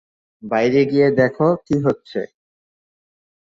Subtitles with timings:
[0.43, 2.19] বাইরে গিয়ে দেখো কি হচ্ছে!